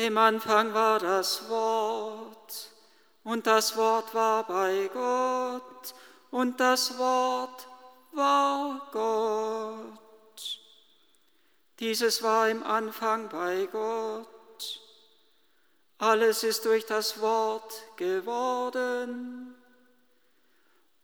Im 0.00 0.16
Anfang 0.16 0.72
war 0.72 0.98
das 0.98 1.46
Wort 1.50 2.70
und 3.22 3.46
das 3.46 3.76
Wort 3.76 4.14
war 4.14 4.46
bei 4.46 4.88
Gott 4.94 5.94
und 6.30 6.58
das 6.58 6.96
Wort 6.96 7.66
war 8.12 8.88
Gott. 8.92 10.58
Dieses 11.80 12.22
war 12.22 12.48
im 12.48 12.62
Anfang 12.62 13.28
bei 13.28 13.68
Gott. 13.70 14.80
Alles 15.98 16.44
ist 16.44 16.64
durch 16.64 16.86
das 16.86 17.20
Wort 17.20 17.74
geworden. 17.96 19.54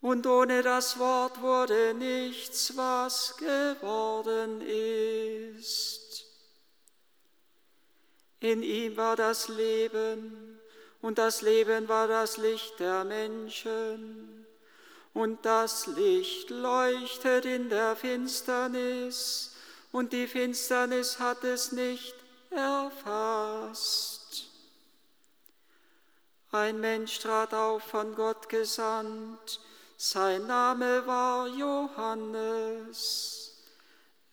Und 0.00 0.26
ohne 0.26 0.62
das 0.62 0.98
Wort 0.98 1.42
wurde 1.42 1.92
nichts, 1.92 2.74
was 2.78 3.36
geworden 3.36 4.62
ist. 4.62 6.05
In 8.46 8.62
ihm 8.62 8.96
war 8.96 9.16
das 9.16 9.48
Leben 9.48 10.60
und 11.02 11.18
das 11.18 11.42
Leben 11.42 11.88
war 11.88 12.06
das 12.06 12.36
Licht 12.36 12.78
der 12.78 13.02
Menschen. 13.02 14.46
Und 15.12 15.44
das 15.44 15.88
Licht 15.88 16.50
leuchtet 16.50 17.44
in 17.44 17.68
der 17.68 17.96
Finsternis 17.96 19.56
und 19.90 20.12
die 20.12 20.28
Finsternis 20.28 21.18
hat 21.18 21.42
es 21.42 21.72
nicht 21.72 22.14
erfasst. 22.50 24.46
Ein 26.52 26.78
Mensch 26.78 27.18
trat 27.18 27.52
auf 27.52 27.82
von 27.82 28.14
Gott 28.14 28.48
gesandt, 28.48 29.60
sein 29.96 30.46
Name 30.46 31.04
war 31.04 31.48
Johannes. 31.48 33.56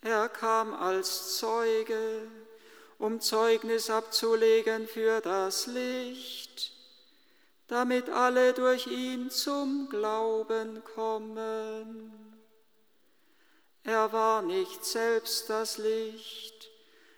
Er 0.01 0.29
kam 0.29 0.75
als 0.75 1.39
Zeuge 1.39 2.27
um 3.03 3.19
Zeugnis 3.19 3.89
abzulegen 3.89 4.87
für 4.87 5.19
das 5.19 5.67
Licht, 5.67 6.71
damit 7.67 8.09
alle 8.09 8.53
durch 8.53 8.87
ihn 8.87 9.29
zum 9.29 9.89
Glauben 9.89 10.81
kommen. 10.95 12.13
Er 13.83 14.13
war 14.13 14.41
nicht 14.41 14.85
selbst 14.85 15.49
das 15.49 15.77
Licht, 15.77 16.69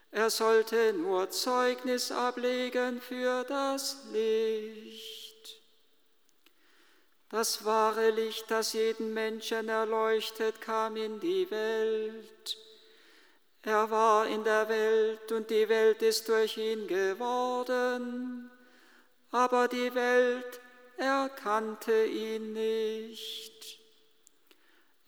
er 0.10 0.32
sollte 0.32 0.94
nur 0.94 1.30
Zeugnis 1.30 2.12
ablegen 2.12 3.00
für 3.00 3.44
das 3.44 4.06
Licht. 4.12 5.62
Das 7.30 7.64
wahre 7.64 8.10
Licht, 8.10 8.50
das 8.50 8.74
jeden 8.74 9.14
Menschen 9.14 9.70
erleuchtet, 9.70 10.62
kam 10.62 10.96
in 10.96 11.20
die 11.20 11.52
Welt. 11.52 12.65
Er 13.66 13.90
war 13.90 14.28
in 14.28 14.44
der 14.44 14.70
Welt 14.70 15.32
und 15.32 15.50
die 15.50 15.68
Welt 15.68 16.04
ist 16.04 16.30
durch 16.30 16.56
ihn 16.56 16.86
geworden, 16.88 18.52
aber 19.32 19.68
die 19.68 19.96
Welt 19.96 20.62
erkannte 20.98 22.06
ihn 22.06 22.54
nicht. 22.54 23.80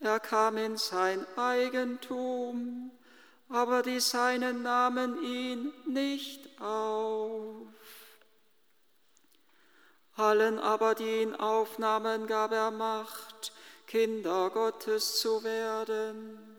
Er 0.00 0.18
kam 0.18 0.56
in 0.56 0.76
sein 0.76 1.24
Eigentum, 1.36 2.90
aber 3.48 3.82
die 3.82 4.00
Seinen 4.00 4.64
nahmen 4.64 5.22
ihn 5.22 5.72
nicht 5.86 6.60
auf. 6.60 7.68
Allen 10.16 10.58
aber, 10.58 10.96
die 10.96 11.22
ihn 11.22 11.36
aufnahmen, 11.36 12.26
gab 12.26 12.50
er 12.50 12.72
Macht, 12.72 13.52
Kinder 13.86 14.50
Gottes 14.50 15.20
zu 15.20 15.44
werden 15.44 16.57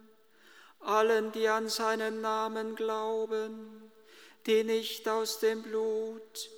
allen, 0.80 1.32
die 1.32 1.48
an 1.48 1.70
seinen 1.70 2.22
Namen 2.22 2.76
glauben, 2.76 3.92
die 4.46 4.64
nicht 4.64 5.08
aus 5.08 5.40
dem 5.40 5.64
Blut, 5.64 6.50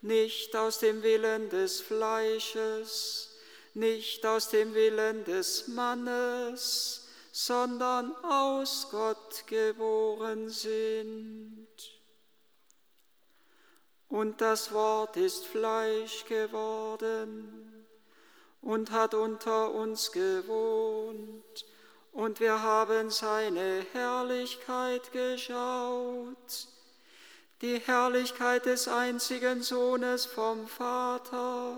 nicht 0.00 0.54
aus 0.56 0.78
dem 0.78 1.02
Willen 1.02 1.48
des 1.50 1.80
Fleisches, 1.80 3.36
nicht 3.74 4.24
aus 4.24 4.48
dem 4.48 4.74
Willen 4.74 5.24
des 5.24 5.68
Mannes, 5.68 7.08
sondern 7.32 8.16
aus 8.24 8.88
Gott 8.90 9.46
geboren 9.46 10.48
sind. 10.48 11.68
Und 14.08 14.40
das 14.40 14.72
Wort 14.72 15.16
ist 15.16 15.44
Fleisch 15.44 16.24
geworden 16.26 17.86
und 18.62 18.90
hat 18.90 19.14
unter 19.14 19.72
uns 19.72 20.12
gewohnt 20.12 21.66
und 22.16 22.40
wir 22.40 22.62
haben 22.62 23.10
seine 23.10 23.84
Herrlichkeit 23.92 25.12
geschaut, 25.12 26.68
die 27.60 27.78
Herrlichkeit 27.78 28.64
des 28.64 28.88
einzigen 28.88 29.62
Sohnes 29.62 30.24
vom 30.24 30.66
Vater, 30.66 31.76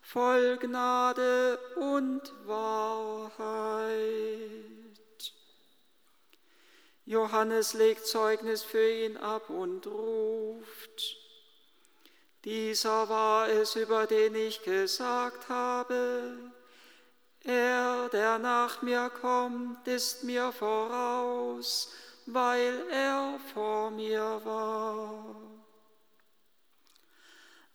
voll 0.00 0.56
Gnade 0.56 1.58
und 1.76 2.22
Wahrheit. 2.46 3.92
Johannes 7.04 7.74
legt 7.74 8.06
Zeugnis 8.06 8.62
für 8.62 8.90
ihn 8.90 9.18
ab 9.18 9.50
und 9.50 9.86
ruft, 9.86 11.18
dieser 12.44 13.10
war 13.10 13.50
es, 13.50 13.76
über 13.76 14.06
den 14.06 14.34
ich 14.34 14.62
gesagt 14.62 15.50
habe, 15.50 16.52
er, 17.48 18.08
der 18.10 18.38
nach 18.38 18.82
mir 18.82 19.10
kommt, 19.20 19.88
ist 19.88 20.22
mir 20.24 20.52
voraus, 20.52 21.92
weil 22.26 22.86
er 22.90 23.40
vor 23.52 23.90
mir 23.90 24.40
war. 24.44 25.36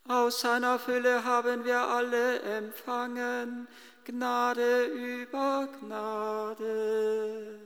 Aus 0.08 0.42
seiner 0.42 0.80
Fülle 0.80 1.24
haben 1.24 1.66
wir 1.66 1.80
alle 1.80 2.40
empfangen, 2.40 3.68
Gnade 4.06 4.86
über 4.86 5.70
Gnade. 5.80 7.60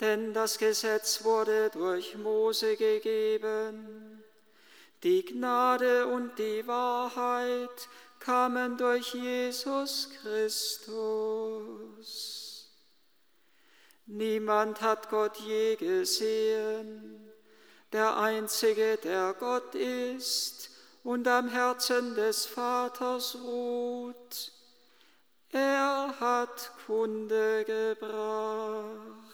Denn 0.00 0.34
das 0.34 0.58
Gesetz 0.58 1.22
wurde 1.22 1.70
durch 1.70 2.16
Mose 2.16 2.76
gegeben, 2.76 4.24
die 5.02 5.24
Gnade 5.24 6.06
und 6.06 6.38
die 6.38 6.66
Wahrheit 6.66 7.88
kamen 8.20 8.76
durch 8.76 9.14
Jesus 9.14 10.08
Christus. 10.20 11.00
Niemand 14.06 14.80
hat 14.80 15.08
Gott 15.08 15.36
je 15.38 15.76
gesehen, 15.76 17.32
der 17.92 18.16
Einzige, 18.16 18.98
der 19.02 19.34
Gott 19.34 19.74
ist 19.74 20.70
und 21.02 21.26
am 21.26 21.48
Herzen 21.48 22.14
des 22.14 22.46
Vaters 22.46 23.36
ruht. 23.42 24.52
Er 25.50 26.14
hat 26.20 26.72
Kunde 26.86 27.64
gebracht. 27.64 29.29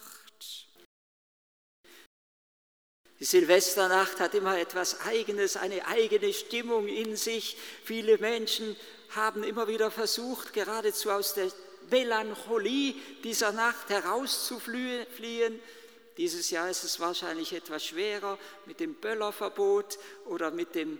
Die 3.19 3.25
Silvesternacht 3.25 4.19
hat 4.19 4.35
immer 4.35 4.59
etwas 4.59 5.01
Eigenes, 5.01 5.57
eine 5.57 5.87
eigene 5.87 6.31
Stimmung 6.33 6.87
in 6.87 7.15
sich. 7.15 7.57
Viele 7.83 8.19
Menschen 8.19 8.75
haben 9.09 9.43
immer 9.43 9.67
wieder 9.67 9.89
versucht, 9.89 10.53
geradezu 10.53 11.09
aus 11.09 11.33
der 11.33 11.51
Melancholie 11.89 12.93
dieser 13.23 13.51
Nacht 13.51 13.89
herauszufliehen. 13.89 15.59
Dieses 16.17 16.51
Jahr 16.51 16.69
ist 16.69 16.83
es 16.83 16.99
wahrscheinlich 16.99 17.53
etwas 17.53 17.85
schwerer 17.85 18.37
mit 18.65 18.79
dem 18.79 18.93
Böllerverbot 18.93 19.97
oder 20.25 20.51
mit 20.51 20.75
dem 20.75 20.99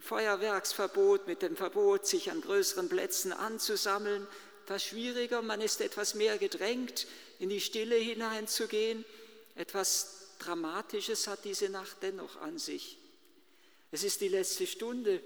Feuerwerksverbot, 0.00 1.26
mit 1.26 1.42
dem 1.42 1.56
Verbot, 1.56 2.06
sich 2.06 2.30
an 2.30 2.40
größeren 2.40 2.88
Plätzen 2.88 3.32
anzusammeln. 3.32 4.28
Etwas 4.64 4.84
schwieriger, 4.84 5.42
man 5.42 5.60
ist 5.60 5.80
etwas 5.80 6.14
mehr 6.14 6.38
gedrängt, 6.38 7.06
in 7.40 7.48
die 7.48 7.60
Stille 7.60 7.96
hineinzugehen, 7.96 9.04
etwas 9.56 10.27
Dramatisches 10.38 11.26
hat 11.26 11.44
diese 11.44 11.68
Nacht 11.68 11.96
dennoch 12.02 12.36
an 12.40 12.58
sich. 12.58 12.98
Es 13.90 14.04
ist 14.04 14.20
die 14.20 14.28
letzte 14.28 14.66
Stunde. 14.66 15.20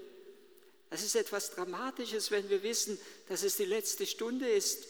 Es 0.89 1.03
ist 1.03 1.15
etwas 1.15 1.51
Dramatisches, 1.51 2.31
wenn 2.31 2.49
wir 2.49 2.63
wissen, 2.63 2.99
dass 3.27 3.43
es 3.43 3.57
die 3.57 3.65
letzte 3.65 4.05
Stunde 4.05 4.49
ist. 4.49 4.87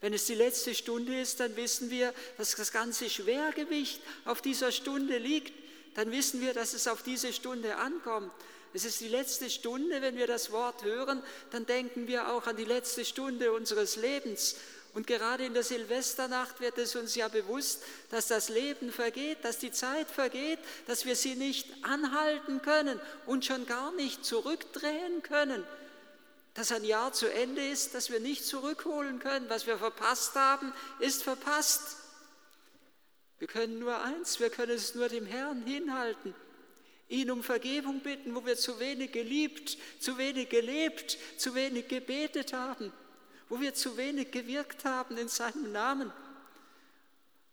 Wenn 0.00 0.12
es 0.12 0.26
die 0.26 0.34
letzte 0.34 0.74
Stunde 0.74 1.20
ist, 1.20 1.40
dann 1.40 1.54
wissen 1.56 1.90
wir, 1.90 2.12
dass 2.36 2.56
das 2.56 2.72
ganze 2.72 3.08
Schwergewicht 3.08 4.00
auf 4.24 4.42
dieser 4.42 4.72
Stunde 4.72 5.18
liegt. 5.18 5.52
Dann 5.94 6.10
wissen 6.10 6.40
wir, 6.40 6.54
dass 6.54 6.74
es 6.74 6.88
auf 6.88 7.02
diese 7.02 7.32
Stunde 7.32 7.76
ankommt. 7.76 8.32
Es 8.74 8.84
ist 8.84 9.00
die 9.00 9.08
letzte 9.08 9.50
Stunde, 9.50 10.00
wenn 10.00 10.16
wir 10.16 10.26
das 10.26 10.50
Wort 10.50 10.82
hören, 10.82 11.22
dann 11.50 11.66
denken 11.66 12.08
wir 12.08 12.32
auch 12.32 12.46
an 12.46 12.56
die 12.56 12.64
letzte 12.64 13.04
Stunde 13.04 13.52
unseres 13.52 13.96
Lebens. 13.96 14.56
Und 14.94 15.06
gerade 15.06 15.46
in 15.46 15.54
der 15.54 15.62
Silvesternacht 15.62 16.60
wird 16.60 16.76
es 16.76 16.94
uns 16.96 17.14
ja 17.14 17.28
bewusst, 17.28 17.82
dass 18.10 18.26
das 18.26 18.50
Leben 18.50 18.92
vergeht, 18.92 19.38
dass 19.42 19.58
die 19.58 19.72
Zeit 19.72 20.10
vergeht, 20.10 20.58
dass 20.86 21.06
wir 21.06 21.16
sie 21.16 21.34
nicht 21.34 21.66
anhalten 21.82 22.60
können 22.60 23.00
und 23.24 23.44
schon 23.44 23.64
gar 23.64 23.92
nicht 23.92 24.24
zurückdrehen 24.24 25.22
können. 25.22 25.64
Dass 26.52 26.72
ein 26.72 26.84
Jahr 26.84 27.14
zu 27.14 27.32
Ende 27.32 27.66
ist, 27.66 27.94
dass 27.94 28.10
wir 28.10 28.20
nicht 28.20 28.44
zurückholen 28.44 29.18
können. 29.18 29.48
Was 29.48 29.66
wir 29.66 29.78
verpasst 29.78 30.34
haben, 30.34 30.74
ist 30.98 31.22
verpasst. 31.22 31.96
Wir 33.38 33.48
können 33.48 33.78
nur 33.78 33.98
eins, 34.02 34.40
wir 34.40 34.50
können 34.50 34.72
es 34.72 34.94
nur 34.94 35.08
dem 35.08 35.24
Herrn 35.24 35.62
hinhalten. 35.62 36.34
ihn 37.08 37.30
um 37.30 37.42
Vergebung 37.42 38.00
bitten, 38.00 38.34
wo 38.34 38.44
wir 38.44 38.56
zu 38.56 38.78
wenig 38.78 39.12
geliebt, 39.12 39.76
zu 40.00 40.16
wenig 40.18 40.48
gelebt, 40.48 41.18
zu 41.36 41.54
wenig 41.54 41.88
gebetet 41.88 42.52
haben, 42.52 42.92
wo 43.48 43.60
wir 43.60 43.74
zu 43.74 43.96
wenig 43.96 44.30
gewirkt 44.30 44.84
haben 44.84 45.16
in 45.16 45.28
seinem 45.28 45.72
Namen, 45.72 46.12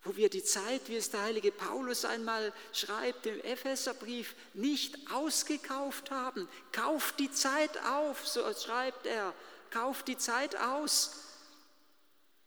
wo 0.03 0.15
wir 0.15 0.29
die 0.29 0.43
Zeit, 0.43 0.87
wie 0.87 0.95
es 0.95 1.09
der 1.09 1.23
heilige 1.23 1.51
Paulus 1.51 2.05
einmal 2.05 2.53
schreibt 2.71 3.25
im 3.25 3.39
Epheserbrief, 3.41 4.35
nicht 4.53 5.11
ausgekauft 5.11 6.09
haben. 6.11 6.47
Kauft 6.71 7.19
die 7.19 7.31
Zeit 7.31 7.77
auf, 7.85 8.25
so 8.27 8.41
schreibt 8.53 9.05
er, 9.05 9.33
kauft 9.71 10.07
die 10.07 10.17
Zeit 10.17 10.55
aus. 10.55 11.25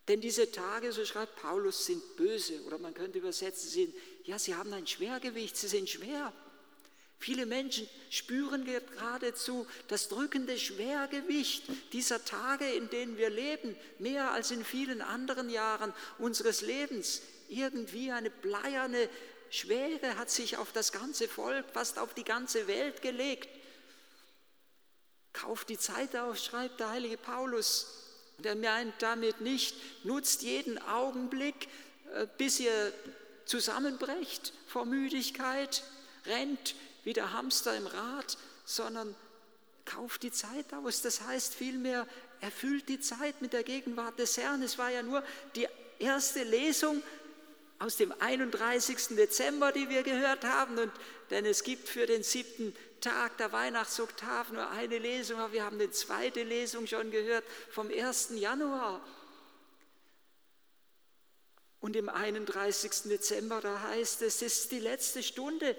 Denn 0.08 0.20
diese 0.20 0.50
Tage, 0.50 0.92
so 0.92 1.04
schreibt 1.04 1.36
Paulus, 1.36 1.86
sind 1.86 2.16
böse 2.16 2.60
oder 2.62 2.78
man 2.78 2.94
könnte 2.94 3.18
übersetzen, 3.18 3.68
sind, 3.68 3.94
ja, 4.24 4.38
sie 4.38 4.54
haben 4.54 4.72
ein 4.72 4.86
Schwergewicht, 4.86 5.56
sie 5.56 5.68
sind 5.68 5.88
schwer. 5.88 6.32
Viele 7.22 7.46
Menschen 7.46 7.88
spüren 8.10 8.64
geradezu 8.64 9.64
das 9.86 10.08
drückende 10.08 10.58
Schwergewicht 10.58 11.62
dieser 11.92 12.24
Tage, 12.24 12.68
in 12.72 12.90
denen 12.90 13.16
wir 13.16 13.30
leben, 13.30 13.76
mehr 14.00 14.32
als 14.32 14.50
in 14.50 14.64
vielen 14.64 15.00
anderen 15.00 15.48
Jahren 15.48 15.94
unseres 16.18 16.62
Lebens. 16.62 17.22
Irgendwie 17.48 18.10
eine 18.10 18.28
bleierne 18.28 19.08
Schwere 19.50 20.16
hat 20.18 20.30
sich 20.30 20.56
auf 20.56 20.72
das 20.72 20.90
ganze 20.90 21.28
Volk, 21.28 21.64
fast 21.72 22.00
auf 22.00 22.12
die 22.12 22.24
ganze 22.24 22.66
Welt 22.66 23.02
gelegt. 23.02 23.48
Kauft 25.32 25.68
die 25.68 25.78
Zeit 25.78 26.16
auf, 26.16 26.36
schreibt 26.36 26.80
der 26.80 26.90
heilige 26.90 27.18
Paulus. 27.18 27.86
Und 28.38 28.46
er 28.46 28.56
meint 28.56 28.94
damit 28.98 29.40
nicht, 29.40 29.76
nutzt 30.04 30.42
jeden 30.42 30.76
Augenblick, 30.88 31.68
äh, 32.16 32.26
bis 32.36 32.58
ihr 32.58 32.92
zusammenbrecht 33.44 34.52
vor 34.66 34.86
Müdigkeit, 34.86 35.84
rennt 36.26 36.74
wie 37.04 37.12
der 37.12 37.32
Hamster 37.32 37.76
im 37.76 37.86
Rad, 37.86 38.38
sondern 38.64 39.14
kauft 39.84 40.22
die 40.22 40.32
Zeit 40.32 40.72
aus. 40.72 41.02
Das 41.02 41.22
heißt 41.22 41.54
vielmehr, 41.54 42.06
erfüllt 42.40 42.88
die 42.88 43.00
Zeit 43.00 43.40
mit 43.42 43.52
der 43.52 43.62
Gegenwart 43.62 44.18
des 44.18 44.36
Herrn. 44.36 44.62
Es 44.62 44.78
war 44.78 44.90
ja 44.90 45.02
nur 45.02 45.22
die 45.54 45.66
erste 45.98 46.42
Lesung 46.42 47.02
aus 47.78 47.96
dem 47.96 48.12
31. 48.20 49.16
Dezember, 49.16 49.72
die 49.72 49.88
wir 49.88 50.02
gehört 50.02 50.44
haben. 50.44 50.78
Und, 50.78 50.92
denn 51.30 51.44
es 51.44 51.64
gibt 51.64 51.88
für 51.88 52.06
den 52.06 52.22
siebten 52.22 52.74
Tag 53.00 53.36
der 53.38 53.50
Weihnachtsoktav 53.50 54.52
nur 54.52 54.70
eine 54.70 54.98
Lesung, 54.98 55.40
aber 55.40 55.52
wir 55.52 55.64
haben 55.64 55.80
eine 55.80 55.90
zweite 55.90 56.44
Lesung 56.44 56.86
schon 56.86 57.10
gehört 57.10 57.44
vom 57.70 57.90
1. 57.90 58.30
Januar. 58.34 59.04
Und 61.80 61.96
im 61.96 62.08
31. 62.08 63.10
Dezember, 63.10 63.60
da 63.60 63.80
heißt 63.80 64.22
es, 64.22 64.40
es 64.40 64.42
ist 64.42 64.70
die 64.70 64.78
letzte 64.78 65.24
Stunde. 65.24 65.76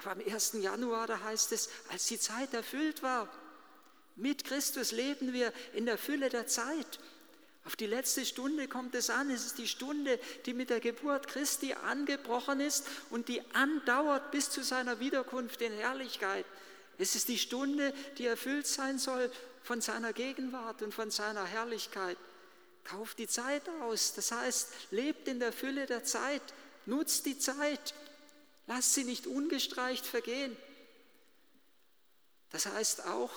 Aber 0.00 0.12
am 0.12 0.20
1. 0.20 0.54
Januar, 0.54 1.06
da 1.06 1.20
heißt 1.20 1.52
es, 1.52 1.68
als 1.90 2.06
die 2.06 2.18
Zeit 2.18 2.52
erfüllt 2.54 3.02
war. 3.02 3.28
Mit 4.16 4.44
Christus 4.44 4.92
leben 4.92 5.32
wir 5.32 5.52
in 5.72 5.86
der 5.86 5.98
Fülle 5.98 6.28
der 6.28 6.46
Zeit. 6.46 6.98
Auf 7.64 7.76
die 7.76 7.86
letzte 7.86 8.26
Stunde 8.26 8.68
kommt 8.68 8.94
es 8.94 9.08
an. 9.08 9.30
Es 9.30 9.46
ist 9.46 9.58
die 9.58 9.68
Stunde, 9.68 10.20
die 10.44 10.52
mit 10.52 10.70
der 10.70 10.80
Geburt 10.80 11.26
Christi 11.26 11.72
angebrochen 11.72 12.60
ist 12.60 12.86
und 13.10 13.28
die 13.28 13.42
andauert 13.54 14.30
bis 14.30 14.50
zu 14.50 14.62
seiner 14.62 15.00
Wiederkunft 15.00 15.62
in 15.62 15.72
Herrlichkeit. 15.72 16.44
Es 16.98 17.16
ist 17.16 17.28
die 17.28 17.38
Stunde, 17.38 17.92
die 18.18 18.26
erfüllt 18.26 18.66
sein 18.66 18.98
soll 18.98 19.30
von 19.62 19.80
seiner 19.80 20.12
Gegenwart 20.12 20.82
und 20.82 20.92
von 20.92 21.10
seiner 21.10 21.44
Herrlichkeit. 21.44 22.18
Kauft 22.84 23.18
die 23.18 23.26
Zeit 23.26 23.62
aus. 23.80 24.12
Das 24.14 24.30
heißt, 24.30 24.68
lebt 24.90 25.26
in 25.26 25.40
der 25.40 25.52
Fülle 25.52 25.86
der 25.86 26.04
Zeit. 26.04 26.42
Nutzt 26.84 27.24
die 27.24 27.38
Zeit. 27.38 27.94
Lasst 28.66 28.94
sie 28.94 29.04
nicht 29.04 29.26
ungestreicht 29.26 30.06
vergehen. 30.06 30.56
Das 32.50 32.66
heißt 32.66 33.06
auch, 33.06 33.30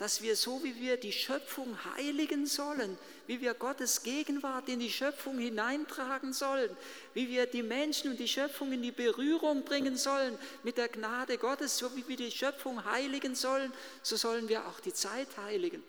dass 0.00 0.22
wir 0.22 0.34
so 0.34 0.64
wie 0.64 0.80
wir 0.80 0.96
die 0.96 1.12
Schöpfung 1.12 1.76
heiligen 1.96 2.46
sollen, 2.46 2.96
wie 3.26 3.42
wir 3.42 3.52
Gottes 3.52 4.02
Gegenwart 4.02 4.70
in 4.70 4.80
die 4.80 4.90
Schöpfung 4.90 5.38
hineintragen 5.38 6.32
sollen, 6.32 6.74
wie 7.12 7.28
wir 7.28 7.44
die 7.44 7.62
Menschen 7.62 8.12
und 8.12 8.16
die 8.16 8.26
Schöpfung 8.26 8.72
in 8.72 8.80
die 8.80 8.92
Berührung 8.92 9.62
bringen 9.62 9.98
sollen 9.98 10.38
mit 10.62 10.78
der 10.78 10.88
Gnade 10.88 11.36
Gottes, 11.36 11.76
so 11.76 11.94
wie 11.94 12.08
wir 12.08 12.16
die 12.16 12.30
Schöpfung 12.30 12.82
heiligen 12.86 13.34
sollen, 13.34 13.70
so 14.02 14.16
sollen 14.16 14.48
wir 14.48 14.66
auch 14.66 14.80
die 14.80 14.94
Zeit 14.94 15.36
heiligen. 15.36 15.82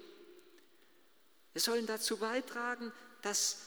Wir 1.53 1.61
sollen 1.61 1.85
dazu 1.85 2.17
beitragen, 2.17 2.91
dass 3.21 3.59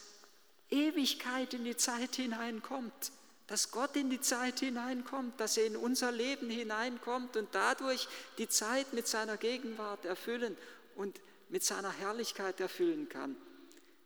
Ewigkeit 0.69 1.55
in 1.55 1.65
die 1.65 1.77
Zeit 1.77 2.17
hineinkommt 2.17 3.11
dass 3.47 3.71
Gott 3.71 3.95
in 3.95 4.09
die 4.09 4.21
Zeit 4.21 4.59
hineinkommt, 4.59 5.39
dass 5.39 5.57
er 5.57 5.67
in 5.67 5.75
unser 5.75 6.11
Leben 6.11 6.49
hineinkommt 6.49 7.37
und 7.37 7.49
dadurch 7.53 8.07
die 8.37 8.49
Zeit 8.49 8.93
mit 8.93 9.07
seiner 9.07 9.37
Gegenwart 9.37 10.05
erfüllen 10.05 10.57
und 10.95 11.19
mit 11.49 11.63
seiner 11.63 11.91
Herrlichkeit 11.91 12.59
erfüllen 12.59 13.07
kann. 13.07 13.35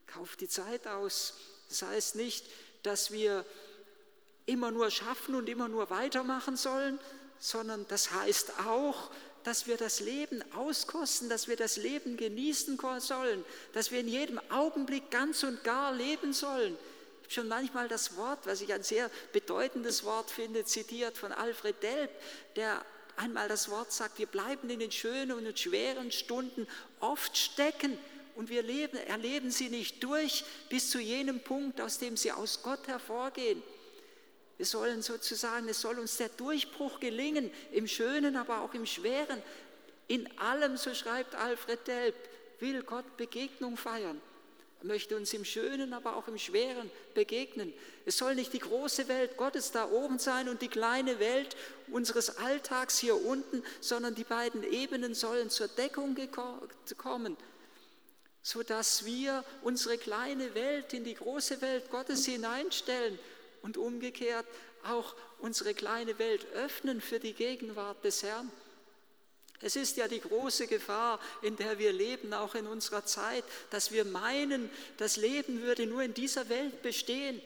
Kauft 0.08 0.42
die 0.42 0.50
Zeit 0.50 0.88
aus. 0.88 1.36
Das 1.70 1.84
heißt 1.84 2.16
nicht, 2.16 2.46
dass 2.84 3.12
wir 3.12 3.46
immer 4.46 4.72
nur 4.72 4.92
schaffen 4.92 5.36
und 5.36 5.48
immer 5.48 5.70
nur 5.70 5.90
weitermachen 5.90 6.58
sollen, 6.58 7.00
sondern 7.38 7.86
das 7.88 8.12
heißt 8.12 8.60
auch, 8.66 9.10
dass 9.44 9.68
wir 9.68 9.78
das 9.78 10.02
Leben 10.02 10.44
auskosten, 10.54 11.30
dass 11.30 11.48
wir 11.48 11.56
das 11.56 11.78
Leben 11.78 12.18
genießen 12.18 12.78
sollen, 13.00 13.46
dass 13.72 13.92
wir 13.92 14.02
in 14.02 14.10
jedem 14.10 14.40
Augenblick 14.50 15.10
ganz 15.12 15.44
und 15.44 15.64
gar 15.64 15.94
leben 15.94 16.34
sollen 16.34 16.78
schon 17.30 17.48
manchmal 17.48 17.88
das 17.88 18.18
Wort, 18.18 18.40
was 18.46 18.62
ich 18.62 18.74
ein 18.74 18.84
sehr 18.84 19.10
bedeutendes 19.32 20.04
Wort 20.04 20.32
finde, 20.32 20.66
zitiert 20.66 21.18
von 21.18 21.32
Alfred 21.32 21.82
Delp, 21.82 22.12
der 22.56 22.84
einmal 23.16 23.48
das 23.48 23.70
Wort 23.70 23.92
sagt, 23.92 24.18
wir 24.18 24.26
bleiben 24.26 24.70
in 24.70 24.80
den 24.80 24.92
schönen 24.92 25.32
und 25.46 25.60
schweren 25.60 26.12
Stunden 26.12 26.68
oft 27.00 27.38
stecken 27.38 27.98
und 28.36 28.50
wir 28.50 28.64
leben, 28.64 28.98
erleben 28.98 29.52
sie 29.52 29.70
nicht 29.70 30.04
durch 30.04 30.44
bis 30.70 30.90
zu 30.90 31.00
jenem 31.00 31.42
Punkt, 31.42 31.82
aus 31.82 32.00
dem 32.00 32.18
sie 32.18 32.32
aus 32.32 32.64
Gott 32.64 32.88
hervorgehen. 32.88 33.62
Wir 34.58 34.66
sollen 34.66 35.02
sozusagen, 35.02 35.70
es 35.70 35.82
soll 35.82 36.00
uns 36.00 36.18
der 36.18 36.30
Durchbruch 36.30 37.00
gelingen, 37.00 37.52
im 37.72 37.88
Schönen, 37.88 38.36
aber 38.36 38.62
auch 38.62 38.74
im 38.74 38.86
Schweren. 38.86 39.42
In 40.08 40.38
allem, 40.40 40.76
so 40.78 40.94
schreibt 40.94 41.36
Alfred 41.36 41.88
Delp, 41.88 42.16
will 42.60 42.84
Gott 42.84 43.18
Begegnung 43.18 43.78
feiern. 43.78 44.20
Er 44.82 44.86
möchte 44.86 45.18
uns 45.18 45.34
im 45.34 45.44
Schönen, 45.44 45.94
aber 45.94 46.16
auch 46.16 46.28
im 46.30 46.38
Schweren 46.38 46.90
begegnen. 47.14 47.74
Es 48.06 48.18
soll 48.18 48.36
nicht 48.36 48.54
die 48.54 48.60
große 48.60 49.10
Welt 49.10 49.36
Gottes 49.36 49.72
da 49.72 49.90
oben 49.90 50.20
sein 50.20 50.48
und 50.48 50.62
die 50.62 50.70
kleine 50.70 51.20
Welt 51.20 51.58
unseres 51.92 52.38
Alltags 52.38 52.98
hier 52.98 53.16
unten, 53.26 53.62
sondern 53.82 54.16
die 54.16 54.24
beiden 54.24 54.64
Ebenen 54.64 55.14
sollen 55.14 55.50
zur 55.50 55.68
Deckung 55.68 56.16
kommen, 56.98 57.36
sodass 58.42 59.04
wir 59.04 59.44
unsere 59.64 59.98
kleine 59.98 60.56
Welt 60.56 60.94
in 60.94 61.04
die 61.04 61.16
große 61.16 61.62
Welt 61.62 61.90
Gottes 61.92 62.26
hineinstellen 62.26 63.20
und 63.62 63.78
umgekehrt 63.78 64.46
auch 64.86 65.14
unsere 65.40 65.74
kleine 65.74 66.18
Welt 66.20 66.46
öffnen 66.54 67.02
für 67.02 67.20
die 67.20 67.34
Gegenwart 67.34 68.02
des 68.06 68.24
Herrn. 68.24 68.50
Es 69.62 69.76
ist 69.76 69.98
ja 69.98 70.08
die 70.08 70.22
große 70.22 70.68
Gefahr, 70.68 71.20
in 71.42 71.58
der 71.58 71.80
wir 71.80 71.92
leben, 71.92 72.34
auch 72.34 72.56
in 72.56 72.66
unserer 72.66 73.06
Zeit, 73.06 73.44
dass 73.72 73.92
wir 73.92 74.06
meinen, 74.06 74.70
das 74.98 75.18
Leben 75.18 75.62
würde 75.62 75.86
nur 75.86 76.02
in 76.02 76.14
dieser 76.14 76.48
Welt 76.48 76.82
bestehen. 76.82 77.42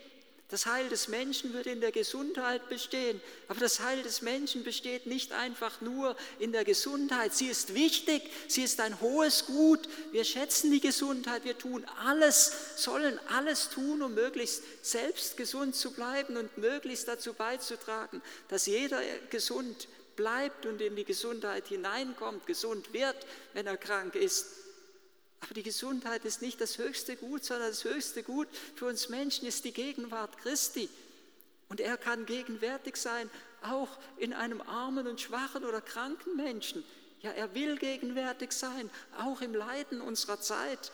Das 0.54 0.68
Heil 0.68 0.88
des 0.88 1.08
Menschen 1.08 1.52
würde 1.54 1.72
in 1.72 1.82
der 1.82 1.92
Gesundheit 1.92 2.70
bestehen. 2.70 3.20
Aber 3.48 3.60
das 3.60 3.80
Heil 3.80 4.04
des 4.04 4.22
Menschen 4.22 4.64
besteht 4.64 5.08
nicht 5.08 5.32
einfach 5.32 5.82
nur 5.82 6.16
in 6.38 6.52
der 6.52 6.64
Gesundheit. 6.64 7.34
Sie 7.34 7.48
ist 7.48 7.74
wichtig, 7.74 8.22
sie 8.48 8.62
ist 8.62 8.80
ein 8.80 9.02
hohes 9.02 9.48
Gut. 9.48 9.80
Wir 10.12 10.24
schätzen 10.24 10.70
die 10.70 10.80
Gesundheit, 10.80 11.44
wir 11.44 11.58
tun 11.58 11.84
alles, 12.06 12.52
sollen 12.76 13.20
alles 13.30 13.70
tun, 13.70 14.04
um 14.04 14.14
möglichst 14.14 14.62
selbst 14.84 15.38
gesund 15.38 15.76
zu 15.76 15.92
bleiben 15.92 16.38
und 16.38 16.56
möglichst 16.60 17.08
dazu 17.08 17.34
beizutragen, 17.34 18.22
dass 18.50 18.68
jeder 18.68 19.02
gesund 19.32 19.88
bleibt 20.16 20.66
und 20.66 20.82
in 20.82 20.96
die 20.96 21.06
Gesundheit 21.06 21.68
hineinkommt, 21.68 22.46
gesund 22.46 22.94
wird, 22.94 23.16
wenn 23.54 23.68
er 23.68 23.78
krank 23.78 24.16
ist. 24.16 24.48
Aber 25.40 25.54
die 25.54 25.64
Gesundheit 25.64 26.24
ist 26.26 26.42
nicht 26.42 26.62
das 26.62 26.78
höchste 26.78 27.16
Gut, 27.18 27.44
sondern 27.44 27.70
das 27.70 27.84
höchste 27.84 28.24
Gut 28.24 28.48
für 28.76 28.86
uns 28.86 29.10
Menschen 29.10 29.48
ist 29.48 29.66
die 29.66 29.74
Gegenwart 29.74 30.38
Christi. 30.38 30.90
Und 31.68 31.82
er 31.82 31.98
kann 31.98 32.26
gegenwärtig 32.26 32.96
sein, 32.96 33.30
auch 33.62 33.90
in 34.18 34.34
einem 34.34 34.62
armen 34.62 35.08
und 35.08 35.20
schwachen 35.20 35.66
oder 35.66 35.82
kranken 35.82 36.36
Menschen. 36.36 36.84
Ja, 37.22 37.32
er 37.32 37.54
will 37.56 37.78
gegenwärtig 37.78 38.52
sein, 38.52 38.90
auch 39.18 39.42
im 39.42 39.54
Leiden 39.54 40.02
unserer 40.02 40.40
Zeit. 40.40 40.92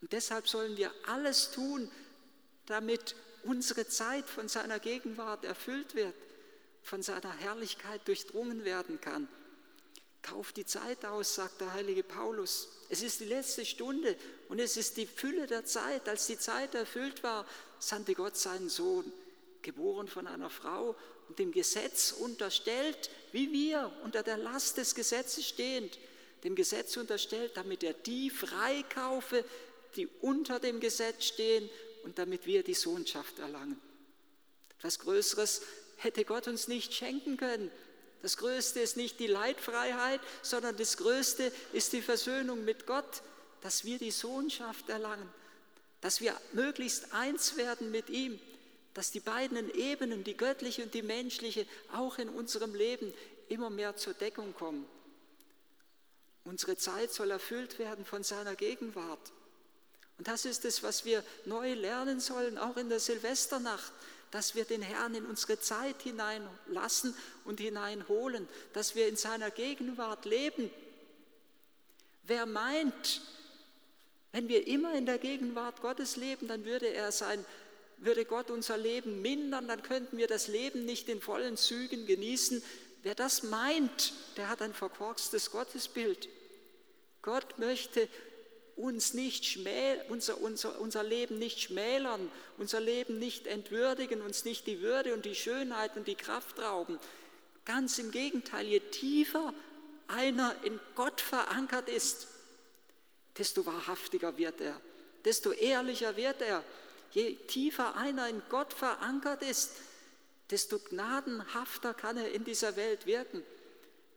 Und 0.00 0.12
deshalb 0.12 0.48
sollen 0.48 0.76
wir 0.76 0.92
alles 1.06 1.50
tun, 1.50 1.90
damit 2.66 3.14
unsere 3.44 3.86
Zeit 3.86 4.28
von 4.28 4.48
seiner 4.48 4.78
Gegenwart 4.78 5.44
erfüllt 5.44 5.94
wird 5.94 6.14
von 6.86 7.02
seiner 7.02 7.32
Herrlichkeit 7.32 8.06
durchdrungen 8.06 8.64
werden 8.64 9.00
kann. 9.00 9.26
Kauf 10.22 10.52
die 10.52 10.64
Zeit 10.64 11.04
aus, 11.04 11.34
sagt 11.34 11.60
der 11.60 11.72
heilige 11.72 12.04
Paulus. 12.04 12.68
Es 12.88 13.02
ist 13.02 13.20
die 13.20 13.24
letzte 13.24 13.64
Stunde 13.64 14.16
und 14.48 14.60
es 14.60 14.76
ist 14.76 14.96
die 14.96 15.06
Fülle 15.06 15.46
der 15.46 15.64
Zeit. 15.64 16.08
Als 16.08 16.26
die 16.26 16.38
Zeit 16.38 16.74
erfüllt 16.74 17.22
war, 17.24 17.44
sandte 17.80 18.14
Gott 18.14 18.36
seinen 18.36 18.68
Sohn. 18.68 19.12
geboren 19.62 20.06
von 20.06 20.28
einer 20.28 20.48
Frau 20.48 20.94
und 21.28 21.40
dem 21.40 21.50
Gesetz 21.50 22.12
unterstellt, 22.12 23.10
wie 23.32 23.50
wir 23.50 23.90
unter 24.04 24.22
der 24.22 24.36
Last 24.36 24.76
des 24.76 24.94
Gesetzes 24.94 25.48
stehend, 25.48 25.98
dem 26.44 26.54
Gesetz 26.54 26.96
unterstellt, 26.96 27.56
damit 27.56 27.82
er 27.82 27.94
die 27.94 28.30
freikaufe, 28.30 29.44
die 29.96 30.06
unter 30.20 30.60
dem 30.60 30.78
Gesetz 30.78 31.24
stehen 31.24 31.68
und 32.04 32.16
damit 32.16 32.46
wir 32.46 32.62
die 32.62 32.74
Sohnschaft 32.74 33.40
erlangen. 33.40 33.80
Etwas 34.78 35.00
Größeres 35.00 35.62
hätte 35.96 36.24
Gott 36.24 36.48
uns 36.48 36.68
nicht 36.68 36.94
schenken 36.94 37.36
können. 37.36 37.70
Das 38.22 38.36
Größte 38.36 38.80
ist 38.80 38.96
nicht 38.96 39.20
die 39.20 39.26
Leitfreiheit, 39.26 40.20
sondern 40.42 40.76
das 40.76 40.96
Größte 40.96 41.52
ist 41.72 41.92
die 41.92 42.02
Versöhnung 42.02 42.64
mit 42.64 42.86
Gott, 42.86 43.22
dass 43.60 43.84
wir 43.84 43.98
die 43.98 44.10
Sohnschaft 44.10 44.88
erlangen, 44.88 45.28
dass 46.00 46.20
wir 46.20 46.34
möglichst 46.52 47.12
eins 47.12 47.56
werden 47.56 47.90
mit 47.90 48.10
ihm, 48.10 48.38
dass 48.94 49.10
die 49.10 49.20
beiden 49.20 49.72
Ebenen, 49.74 50.24
die 50.24 50.36
göttliche 50.36 50.82
und 50.82 50.94
die 50.94 51.02
menschliche, 51.02 51.66
auch 51.92 52.18
in 52.18 52.28
unserem 52.28 52.74
Leben 52.74 53.12
immer 53.48 53.70
mehr 53.70 53.96
zur 53.96 54.14
Deckung 54.14 54.54
kommen. 54.54 54.86
Unsere 56.44 56.76
Zeit 56.76 57.12
soll 57.12 57.30
erfüllt 57.30 57.78
werden 57.78 58.04
von 58.04 58.22
seiner 58.22 58.54
Gegenwart. 58.54 59.32
Und 60.18 60.28
das 60.28 60.44
ist 60.44 60.64
es, 60.64 60.82
was 60.82 61.04
wir 61.04 61.22
neu 61.44 61.74
lernen 61.74 62.20
sollen, 62.20 62.56
auch 62.56 62.76
in 62.76 62.88
der 62.88 63.00
Silvesternacht, 63.00 63.92
dass 64.30 64.54
wir 64.54 64.64
den 64.64 64.82
Herrn 64.82 65.14
in 65.14 65.26
unsere 65.26 65.60
Zeit 65.60 66.02
hineinlassen 66.02 67.14
und 67.44 67.60
hineinholen, 67.60 68.48
dass 68.72 68.94
wir 68.94 69.08
in 69.08 69.16
seiner 69.16 69.50
Gegenwart 69.50 70.24
leben. 70.24 70.70
Wer 72.24 72.46
meint, 72.46 73.22
wenn 74.32 74.48
wir 74.48 74.66
immer 74.66 74.94
in 74.94 75.06
der 75.06 75.18
Gegenwart 75.18 75.80
Gottes 75.80 76.16
leben, 76.16 76.48
dann 76.48 76.64
würde 76.64 76.88
er 76.88 77.12
sein, 77.12 77.44
würde 77.98 78.24
Gott 78.24 78.50
unser 78.50 78.76
Leben 78.76 79.22
mindern, 79.22 79.68
dann 79.68 79.82
könnten 79.82 80.18
wir 80.18 80.26
das 80.26 80.48
Leben 80.48 80.84
nicht 80.84 81.08
in 81.08 81.20
vollen 81.20 81.56
Zügen 81.56 82.06
genießen. 82.06 82.62
Wer 83.02 83.14
das 83.14 83.44
meint, 83.44 84.12
der 84.36 84.48
hat 84.48 84.60
ein 84.60 84.74
verkorkstes 84.74 85.50
Gottesbild. 85.50 86.28
Gott 87.22 87.58
möchte 87.58 88.08
uns 88.76 89.14
nicht 89.14 89.58
unser, 90.08 90.40
unser, 90.40 90.78
unser 90.80 91.02
Leben 91.02 91.38
nicht 91.38 91.60
schmälern, 91.60 92.30
unser 92.58 92.80
Leben 92.80 93.18
nicht 93.18 93.46
entwürdigen, 93.46 94.20
uns 94.20 94.44
nicht 94.44 94.66
die 94.66 94.82
Würde 94.82 95.14
und 95.14 95.24
die 95.24 95.34
Schönheit 95.34 95.96
und 95.96 96.06
die 96.06 96.14
Kraft 96.14 96.58
rauben. 96.58 96.98
Ganz 97.64 97.98
im 97.98 98.10
Gegenteil, 98.10 98.66
je 98.66 98.80
tiefer 98.80 99.54
einer 100.08 100.54
in 100.62 100.78
Gott 100.94 101.20
verankert 101.20 101.88
ist, 101.88 102.28
desto 103.38 103.66
wahrhaftiger 103.66 104.36
wird 104.36 104.60
er, 104.60 104.78
desto 105.24 105.52
ehrlicher 105.52 106.16
wird 106.16 106.42
er. 106.42 106.62
Je 107.12 107.34
tiefer 107.34 107.96
einer 107.96 108.28
in 108.28 108.42
Gott 108.50 108.74
verankert 108.74 109.42
ist, 109.42 109.70
desto 110.50 110.78
gnadenhafter 110.78 111.94
kann 111.94 112.18
er 112.18 112.30
in 112.32 112.44
dieser 112.44 112.76
Welt 112.76 113.06
wirken. 113.06 113.42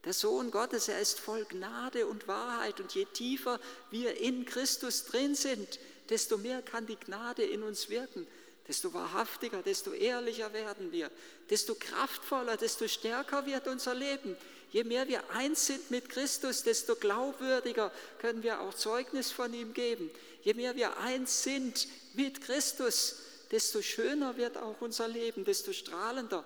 Der 0.05 0.13
Sohn 0.13 0.49
Gottes, 0.51 0.87
er 0.87 0.99
ist 0.99 1.19
voll 1.19 1.45
Gnade 1.45 2.07
und 2.07 2.27
Wahrheit 2.27 2.79
und 2.79 2.93
je 2.95 3.05
tiefer 3.05 3.59
wir 3.91 4.17
in 4.17 4.45
Christus 4.45 5.05
drin 5.05 5.35
sind, 5.35 5.79
desto 6.09 6.37
mehr 6.37 6.61
kann 6.61 6.85
die 6.85 6.95
Gnade 6.95 7.43
in 7.43 7.63
uns 7.63 7.89
wirken, 7.89 8.25
desto 8.67 8.93
wahrhaftiger, 8.93 9.61
desto 9.61 9.91
ehrlicher 9.91 10.53
werden 10.53 10.91
wir, 10.91 11.11
desto 11.49 11.75
kraftvoller, 11.75 12.55
desto 12.55 12.87
stärker 12.87 13.45
wird 13.45 13.67
unser 13.67 13.93
Leben. 13.93 14.37
Je 14.71 14.83
mehr 14.83 15.07
wir 15.07 15.29
eins 15.31 15.65
sind 15.65 15.91
mit 15.91 16.09
Christus, 16.09 16.63
desto 16.63 16.95
glaubwürdiger 16.95 17.91
können 18.19 18.43
wir 18.43 18.61
auch 18.61 18.73
Zeugnis 18.73 19.31
von 19.31 19.53
ihm 19.53 19.73
geben. 19.73 20.09
Je 20.43 20.53
mehr 20.53 20.75
wir 20.75 20.97
eins 20.97 21.43
sind 21.43 21.87
mit 22.13 22.41
Christus, 22.41 23.17
desto 23.51 23.81
schöner 23.81 24.37
wird 24.37 24.57
auch 24.57 24.79
unser 24.79 25.07
Leben, 25.07 25.43
desto 25.43 25.73
strahlender. 25.73 26.45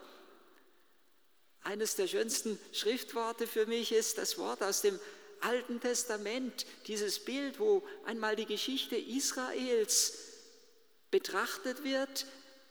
Eines 1.64 1.96
der 1.96 2.08
schönsten 2.08 2.60
Schriftworte 2.72 3.48
für 3.48 3.66
mich 3.66 3.92
ist 3.92 4.18
das 4.18 4.38
Wort 4.38 4.62
aus 4.62 4.82
dem 4.82 5.00
Alten 5.42 5.80
Testament, 5.80 6.66
dieses 6.88 7.20
Bild, 7.20 7.60
wo 7.60 7.84
einmal 8.06 8.36
die 8.36 8.46
Geschichte 8.46 8.96
Israels 8.96 10.14
betrachtet 11.12 11.84
wird 11.84 12.26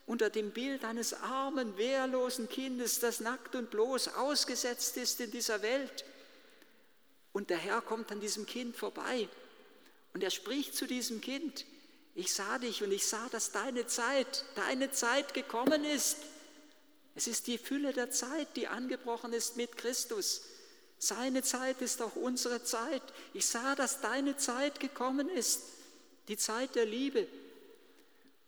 unter 0.07 0.31
dem 0.31 0.51
Bild 0.51 0.85
eines 0.85 1.15
armen, 1.15 1.77
wehrlosen 1.77 2.49
Kindes, 2.49 2.99
das 2.99 3.21
nackt 3.21 3.55
und 3.55 3.71
bloß 3.71 4.09
ausgesetzt 4.09 4.97
ist 4.97 5.21
in 5.21 5.31
dieser 5.31 5.63
Welt. 5.63 6.05
Und 7.33 7.51
der 7.51 7.59
Herr 7.59 7.81
kommt 7.81 8.11
an 8.11 8.21
diesem 8.21 8.45
Kind 8.45 8.77
vorbei 8.77 9.29
und 10.13 10.23
er 10.23 10.31
spricht 10.31 10.75
zu 10.75 10.87
diesem 10.87 11.21
Kind, 11.21 11.65
ich 12.15 12.33
sah 12.35 12.59
dich 12.59 12.83
und 12.83 12.93
ich 12.93 13.07
sah, 13.07 13.29
dass 13.31 13.53
deine 13.53 13.87
Zeit, 13.87 14.45
deine 14.55 14.91
Zeit 14.91 15.33
gekommen 15.33 15.85
ist. 15.85 16.19
Es 17.14 17.26
ist 17.26 17.47
die 17.47 17.59
Fülle 17.59 17.92
der 17.92 18.11
Zeit, 18.11 18.57
die 18.57 18.69
angebrochen 18.69 19.33
ist 19.33 19.57
mit 19.57 19.76
Christus. 19.76 20.42
Seine 20.99 21.42
Zeit 21.42 21.83
ist 21.83 22.00
auch 22.00 22.16
unsere 22.16 22.62
Zeit. 22.62 23.02
Ich 23.35 23.47
sah, 23.47 23.75
dass 23.75 24.00
deine 24.00 24.37
Zeit 24.37 24.81
gekommen 24.81 25.28
ist, 25.28 25.62
die 26.28 26.37
Zeit 26.37 26.75
der 26.75 26.87
Liebe. 26.87 27.26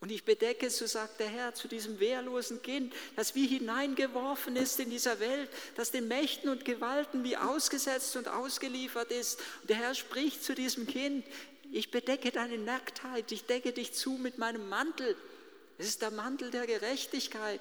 Und 0.00 0.10
ich 0.10 0.24
bedecke, 0.24 0.68
so 0.68 0.86
sagt 0.86 1.18
der 1.18 1.28
Herr, 1.28 1.54
zu 1.54 1.66
diesem 1.66 1.98
wehrlosen 1.98 2.60
Kind, 2.62 2.92
das 3.16 3.34
wie 3.34 3.46
hineingeworfen 3.46 4.54
ist 4.54 4.78
in 4.78 4.90
dieser 4.90 5.18
Welt, 5.18 5.48
das 5.76 5.90
den 5.92 6.08
Mächten 6.08 6.50
und 6.50 6.64
Gewalten 6.64 7.24
wie 7.24 7.38
ausgesetzt 7.38 8.14
und 8.16 8.28
ausgeliefert 8.28 9.10
ist. 9.10 9.40
Und 9.62 9.70
der 9.70 9.78
Herr 9.78 9.94
spricht 9.94 10.44
zu 10.44 10.54
diesem 10.54 10.86
Kind, 10.86 11.24
ich 11.72 11.90
bedecke 11.90 12.30
deine 12.30 12.58
Nacktheit, 12.58 13.32
ich 13.32 13.46
decke 13.46 13.72
dich 13.72 13.94
zu 13.94 14.12
mit 14.12 14.36
meinem 14.36 14.68
Mantel. 14.68 15.16
Es 15.78 15.86
ist 15.86 16.02
der 16.02 16.10
Mantel 16.10 16.50
der 16.50 16.66
Gerechtigkeit. 16.66 17.60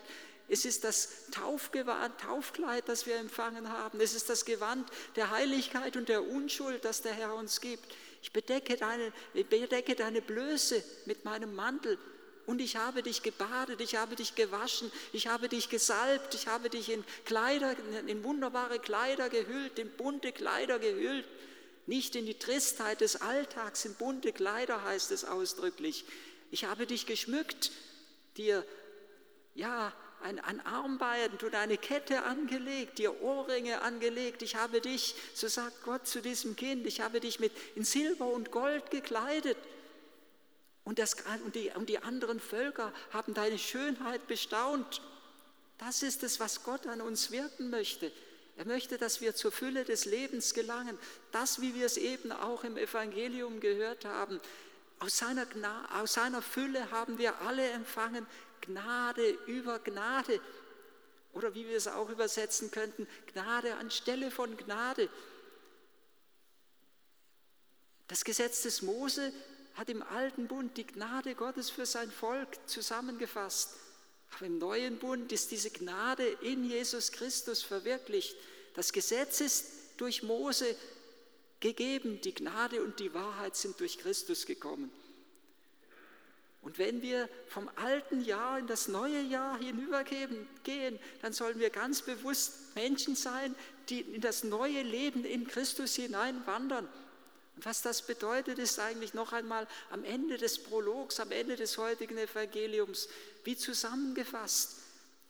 Es 0.53 0.65
ist 0.65 0.83
das 0.83 1.09
Taufgewand, 1.31 2.21
Taufkleid, 2.21 2.87
das 2.87 3.07
wir 3.07 3.15
empfangen 3.15 3.69
haben. 3.69 3.99
Es 3.99 4.13
ist 4.13 4.29
das 4.29 4.45
Gewand 4.45 4.87
der 5.15 5.31
Heiligkeit 5.31 5.97
und 5.97 6.09
der 6.09 6.27
Unschuld, 6.27 6.85
das 6.85 7.01
der 7.01 7.11
Herr 7.11 7.33
uns 7.33 7.59
gibt. 7.59 7.95
Ich 8.21 8.31
bedecke 8.31 8.77
deine, 8.77 9.11
ich 9.33 9.47
bedecke 9.47 9.95
deine 9.95 10.21
Blöße 10.21 10.83
mit 11.07 11.25
meinem 11.25 11.55
Mantel. 11.55 11.97
Und 12.45 12.61
ich 12.61 12.75
habe 12.75 13.01
dich 13.01 13.23
gebadet, 13.23 13.81
ich 13.81 13.95
habe 13.95 14.15
dich 14.15 14.35
gewaschen, 14.35 14.91
ich 15.11 15.25
habe 15.25 15.49
dich 15.49 15.69
gesalbt, 15.69 16.35
ich 16.35 16.45
habe 16.45 16.69
dich 16.69 16.91
in 16.91 17.03
Kleider, 17.25 17.75
in 18.05 18.23
wunderbare 18.23 18.77
Kleider 18.77 19.29
gehüllt, 19.29 19.79
in 19.79 19.89
bunte 19.89 20.31
Kleider 20.31 20.77
gehüllt. 20.77 21.25
Nicht 21.87 22.15
in 22.15 22.27
die 22.27 22.37
Tristheit 22.37 23.01
des 23.01 23.15
Alltags, 23.15 23.85
in 23.85 23.95
bunte 23.95 24.31
Kleider 24.31 24.83
heißt 24.83 25.09
es 25.09 25.25
ausdrücklich. 25.25 26.05
Ich 26.51 26.65
habe 26.65 26.85
dich 26.85 27.07
geschmückt, 27.07 27.71
dir 28.37 28.63
ja 29.55 29.91
ein, 30.23 30.39
ein 30.39 30.65
Armband 30.65 31.43
und 31.43 31.55
eine 31.55 31.77
Kette 31.77 32.23
angelegt, 32.23 32.97
dir 32.97 33.21
Ohrringe 33.21 33.81
angelegt. 33.81 34.41
Ich 34.41 34.55
habe 34.55 34.81
dich, 34.81 35.15
so 35.33 35.47
sagt 35.47 35.83
Gott 35.83 36.07
zu 36.07 36.21
diesem 36.21 36.55
Kind, 36.55 36.87
ich 36.87 37.01
habe 37.01 37.19
dich 37.19 37.39
mit 37.39 37.51
in 37.75 37.83
Silber 37.83 38.27
und 38.27 38.51
Gold 38.51 38.89
gekleidet. 38.91 39.57
Und, 40.83 40.99
das, 40.99 41.15
und, 41.45 41.55
die, 41.55 41.71
und 41.75 41.87
die 41.87 41.99
anderen 41.99 42.39
Völker 42.39 42.91
haben 43.11 43.33
deine 43.33 43.57
Schönheit 43.57 44.27
bestaunt. 44.27 45.01
Das 45.77 46.03
ist 46.03 46.23
es, 46.23 46.39
was 46.39 46.63
Gott 46.63 46.87
an 46.87 47.01
uns 47.01 47.31
wirken 47.31 47.69
möchte. 47.69 48.11
Er 48.57 48.65
möchte, 48.65 48.97
dass 48.97 49.21
wir 49.21 49.35
zur 49.35 49.51
Fülle 49.51 49.83
des 49.83 50.05
Lebens 50.05 50.53
gelangen. 50.53 50.97
Das, 51.31 51.61
wie 51.61 51.73
wir 51.73 51.85
es 51.85 51.97
eben 51.97 52.31
auch 52.31 52.63
im 52.63 52.77
Evangelium 52.77 53.59
gehört 53.59 54.05
haben. 54.05 54.39
Aus 54.99 55.17
seiner, 55.17 55.47
aus 55.99 56.13
seiner 56.13 56.41
Fülle 56.41 56.91
haben 56.91 57.17
wir 57.17 57.41
alle 57.41 57.67
empfangen 57.71 58.27
Gnade 58.65 59.29
über 59.47 59.79
Gnade. 59.79 60.39
Oder 61.33 61.55
wie 61.55 61.67
wir 61.67 61.77
es 61.77 61.87
auch 61.87 62.09
übersetzen 62.09 62.71
könnten, 62.71 63.07
Gnade 63.33 63.75
anstelle 63.75 64.31
von 64.31 64.55
Gnade. 64.55 65.09
Das 68.07 68.23
Gesetz 68.23 68.61
des 68.61 68.81
Mose 68.81 69.33
hat 69.75 69.89
im 69.89 70.03
alten 70.03 70.47
Bund 70.47 70.77
die 70.77 70.85
Gnade 70.85 71.35
Gottes 71.35 71.69
für 71.69 71.85
sein 71.85 72.11
Volk 72.11 72.57
zusammengefasst. 72.67 73.75
Aber 74.35 74.45
im 74.45 74.57
neuen 74.57 74.99
Bund 74.99 75.31
ist 75.31 75.51
diese 75.51 75.69
Gnade 75.69 76.25
in 76.41 76.63
Jesus 76.63 77.11
Christus 77.11 77.63
verwirklicht. 77.63 78.35
Das 78.75 78.91
Gesetz 78.91 79.41
ist 79.41 79.65
durch 79.97 80.23
Mose 80.23 80.75
gegeben, 81.59 82.19
die 82.21 82.33
Gnade 82.33 82.83
und 82.83 82.99
die 82.99 83.13
Wahrheit 83.13 83.55
sind 83.55 83.79
durch 83.79 83.97
Christus 83.97 84.45
gekommen. 84.45 84.91
Und 86.63 86.77
wenn 86.77 87.01
wir 87.01 87.29
vom 87.49 87.69
alten 87.75 88.23
Jahr 88.23 88.57
in 88.57 88.67
das 88.67 88.87
neue 88.87 89.21
Jahr 89.21 89.59
hinübergehen, 89.59 90.47
dann 91.21 91.33
sollen 91.33 91.59
wir 91.59 91.69
ganz 91.69 92.01
bewusst 92.01 92.73
Menschen 92.75 93.17
sein, 93.17 93.53
die 93.89 93.99
in 93.99 94.21
das 94.21 94.45
neue 94.45 94.81
Leben 94.81 95.25
in 95.25 95.45
Christus 95.45 95.95
hineinwandern. 95.95 96.87
Und 97.55 97.65
was 97.65 97.81
das 97.81 98.01
bedeutet, 98.01 98.59
ist 98.59 98.79
eigentlich 98.79 99.13
noch 99.13 99.33
einmal 99.33 99.67
am 99.91 100.05
Ende 100.05 100.37
des 100.37 100.63
Prologs, 100.63 101.19
am 101.19 101.31
Ende 101.31 101.57
des 101.57 101.77
heutigen 101.77 102.17
Evangeliums, 102.17 103.09
wie 103.43 103.57
zusammengefasst. 103.57 104.77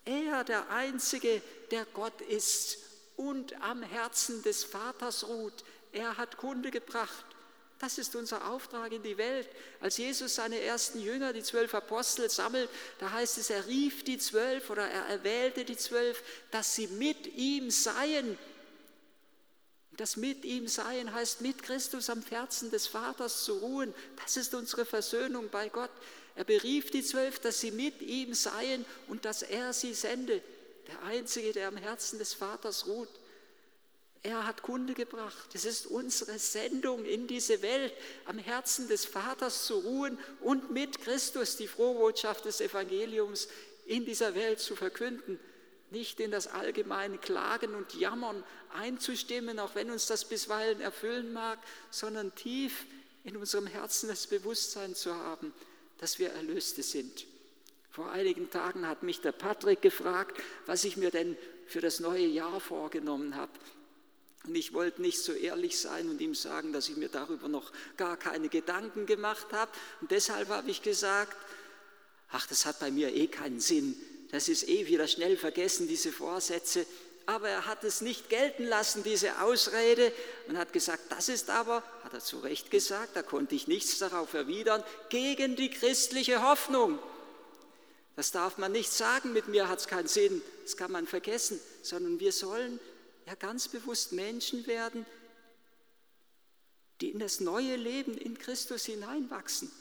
Er, 0.05 0.43
der 0.43 0.69
Einzige, 0.69 1.41
der 1.71 1.85
Gott 1.93 2.21
ist 2.21 2.77
und 3.17 3.59
am 3.61 3.81
Herzen 3.81 4.43
des 4.43 4.63
Vaters 4.63 5.27
ruht, 5.27 5.63
er 5.93 6.17
hat 6.17 6.37
Kunde 6.37 6.69
gebracht 6.69 7.32
Das 7.83 7.97
ist 7.97 8.15
unser 8.15 8.49
Auftrag 8.49 8.93
in 8.93 9.03
die 9.03 9.17
Welt. 9.17 9.49
Als 9.81 9.97
Jesus 9.97 10.35
seine 10.35 10.57
ersten 10.57 11.01
Jünger, 11.01 11.33
die 11.33 11.43
zwölf 11.43 11.75
Apostel, 11.75 12.29
sammelt, 12.29 12.69
da 12.99 13.11
heißt 13.11 13.37
es, 13.37 13.49
er 13.49 13.67
rief 13.67 14.05
die 14.05 14.17
zwölf 14.17 14.69
oder 14.69 14.87
er 14.87 15.07
erwählte 15.07 15.65
die 15.65 15.75
zwölf, 15.75 16.23
dass 16.49 16.75
sie 16.75 16.87
mit 16.87 17.35
ihm 17.35 17.69
seien. 17.71 18.37
Das 19.97 20.15
mit 20.15 20.45
ihm 20.45 20.69
sein 20.69 21.11
heißt, 21.11 21.41
mit 21.41 21.61
Christus 21.61 22.09
am 22.09 22.21
Herzen 22.21 22.71
des 22.71 22.87
Vaters 22.87 23.43
zu 23.43 23.57
ruhen. 23.57 23.93
Das 24.23 24.37
ist 24.37 24.55
unsere 24.55 24.85
Versöhnung 24.85 25.49
bei 25.49 25.67
Gott. 25.67 25.91
Er 26.37 26.45
berief 26.45 26.89
die 26.89 27.03
Zwölf, 27.03 27.39
dass 27.39 27.59
sie 27.59 27.71
mit 27.71 28.01
ihm 28.01 28.33
seien 28.33 28.85
und 29.09 29.25
dass 29.25 29.41
er 29.41 29.73
sie 29.73 29.93
sende. 29.93 30.41
Der 30.87 31.03
Einzige, 31.03 31.51
der 31.51 31.67
am 31.67 31.75
Herzen 31.75 32.17
des 32.17 32.33
Vaters 32.33 32.87
ruht. 32.87 33.09
Er 34.25 34.47
hat 34.47 34.61
Kunde 34.61 34.93
gebracht. 34.93 35.53
Es 35.53 35.65
ist 35.65 35.85
unsere 35.85 36.39
Sendung 36.39 37.03
in 37.03 37.27
diese 37.27 37.61
Welt, 37.61 37.93
am 38.23 38.37
Herzen 38.37 38.87
des 38.87 39.03
Vaters 39.03 39.65
zu 39.65 39.79
ruhen 39.79 40.17
und 40.39 40.71
mit 40.71 41.01
Christus 41.01 41.57
die 41.57 41.67
Frohbotschaft 41.67 42.45
des 42.45 42.61
Evangeliums 42.61 43.49
in 43.85 44.05
dieser 44.05 44.33
Welt 44.33 44.61
zu 44.61 44.77
verkünden. 44.77 45.37
Nicht 45.91 46.21
in 46.21 46.31
das 46.31 46.47
allgemeine 46.47 47.17
Klagen 47.17 47.75
und 47.75 47.93
Jammern 47.95 48.43
einzustimmen, 48.73 49.59
auch 49.59 49.75
wenn 49.75 49.91
uns 49.91 50.07
das 50.07 50.23
bisweilen 50.23 50.79
erfüllen 50.79 51.33
mag, 51.33 51.59
sondern 51.91 52.33
tief 52.33 52.85
in 53.25 53.35
unserem 53.35 53.67
Herzen 53.67 54.07
das 54.07 54.25
Bewusstsein 54.27 54.95
zu 54.95 55.13
haben, 55.13 55.53
dass 55.97 56.17
wir 56.17 56.31
Erlöste 56.31 56.81
sind. 56.81 57.25
Vor 57.91 58.09
einigen 58.09 58.49
Tagen 58.49 58.87
hat 58.87 59.03
mich 59.03 59.19
der 59.19 59.33
Patrick 59.33 59.81
gefragt, 59.81 60.41
was 60.65 60.85
ich 60.85 60.95
mir 60.95 61.11
denn 61.11 61.37
für 61.67 61.81
das 61.81 61.99
neue 61.99 62.25
Jahr 62.25 62.59
vorgenommen 62.61 63.35
habe. 63.35 63.51
Und 64.45 64.55
ich 64.55 64.73
wollte 64.73 65.01
nicht 65.01 65.19
so 65.19 65.31
ehrlich 65.31 65.79
sein 65.79 66.09
und 66.09 66.19
ihm 66.19 66.35
sagen, 66.35 66.73
dass 66.73 66.89
ich 66.89 66.97
mir 66.97 67.09
darüber 67.09 67.47
noch 67.47 67.71
gar 67.95 68.17
keine 68.17 68.49
Gedanken 68.49 69.05
gemacht 69.05 69.47
habe. 69.53 69.71
Und 70.01 70.11
deshalb 70.11 70.49
habe 70.49 70.69
ich 70.69 70.81
gesagt, 70.81 71.37
ach, 72.29 72.45
das 72.47 72.65
hat 72.65 72.79
bei 72.79 72.91
mir 72.91 73.13
eh 73.13 73.27
keinen 73.27 73.61
Sinn. 73.61 73.95
Das 74.31 74.49
ist 74.49 74.67
eh 74.67 74.87
wieder 74.87 75.07
schnell 75.07 75.37
vergessen, 75.37 75.87
diese 75.87 76.11
Vorsätze. 76.11 76.85
Aber 77.25 77.47
er 77.47 77.67
hat 77.67 77.85
es 77.85 78.01
nicht 78.01 78.29
gelten 78.29 78.65
lassen, 78.65 79.03
diese 79.03 79.41
Ausrede, 79.41 80.11
und 80.49 80.57
hat 80.57 80.73
gesagt, 80.73 81.03
das 81.09 81.29
ist 81.29 81.49
aber, 81.49 81.81
hat 82.03 82.13
er 82.13 82.19
zu 82.19 82.39
Recht 82.39 82.69
gesagt, 82.69 83.15
da 83.15 83.21
konnte 83.21 83.55
ich 83.55 83.67
nichts 83.67 83.97
darauf 83.99 84.33
erwidern, 84.33 84.83
gegen 85.07 85.55
die 85.55 85.69
christliche 85.69 86.41
Hoffnung. 86.41 86.99
Das 88.17 88.31
darf 88.31 88.57
man 88.57 88.73
nicht 88.73 88.91
sagen, 88.91 89.31
mit 89.31 89.47
mir 89.47 89.69
hat 89.69 89.79
es 89.79 89.87
keinen 89.87 90.09
Sinn, 90.09 90.41
das 90.63 90.75
kann 90.75 90.91
man 90.91 91.07
vergessen, 91.07 91.61
sondern 91.81 92.19
wir 92.19 92.33
sollen 92.33 92.79
ja 93.25 93.35
ganz 93.35 93.67
bewusst 93.67 94.11
Menschen 94.11 94.67
werden, 94.67 95.05
die 97.01 97.09
in 97.09 97.19
das 97.19 97.39
neue 97.39 97.75
Leben 97.75 98.17
in 98.17 98.37
Christus 98.37 98.85
hineinwachsen, 98.85 99.71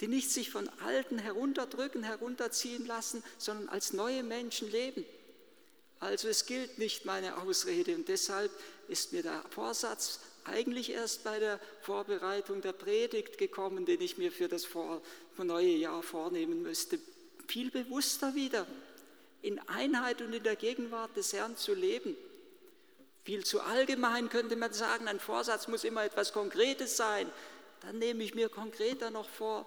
die 0.00 0.08
nicht 0.08 0.30
sich 0.30 0.50
von 0.50 0.68
Alten 0.80 1.18
herunterdrücken, 1.18 2.02
herunterziehen 2.02 2.86
lassen, 2.86 3.22
sondern 3.36 3.68
als 3.68 3.92
neue 3.92 4.22
Menschen 4.22 4.70
leben. 4.70 5.04
Also 6.00 6.28
es 6.28 6.46
gilt 6.46 6.78
nicht 6.78 7.04
meine 7.04 7.38
Ausrede 7.38 7.96
und 7.96 8.08
deshalb 8.08 8.52
ist 8.86 9.12
mir 9.12 9.22
der 9.22 9.42
Vorsatz 9.50 10.20
eigentlich 10.44 10.90
erst 10.90 11.24
bei 11.24 11.38
der 11.38 11.60
Vorbereitung 11.82 12.62
der 12.62 12.72
Predigt 12.72 13.38
gekommen, 13.38 13.84
den 13.84 14.00
ich 14.00 14.18
mir 14.18 14.30
für 14.30 14.48
das 14.48 14.68
neue 15.36 15.74
Jahr 15.74 16.02
vornehmen 16.02 16.62
müsste. 16.62 16.98
Viel 17.48 17.70
bewusster 17.70 18.34
wieder 18.34 18.66
in 19.42 19.58
Einheit 19.68 20.20
und 20.22 20.32
in 20.32 20.42
der 20.42 20.56
Gegenwart 20.56 21.16
des 21.16 21.32
Herrn 21.32 21.56
zu 21.56 21.74
leben. 21.74 22.16
Viel 23.24 23.44
zu 23.44 23.60
allgemein 23.60 24.28
könnte 24.28 24.56
man 24.56 24.72
sagen, 24.72 25.06
ein 25.06 25.20
Vorsatz 25.20 25.68
muss 25.68 25.84
immer 25.84 26.04
etwas 26.04 26.32
Konkretes 26.32 26.96
sein. 26.96 27.30
Dann 27.82 27.98
nehme 27.98 28.24
ich 28.24 28.34
mir 28.34 28.48
konkreter 28.48 29.10
noch 29.10 29.28
vor, 29.28 29.66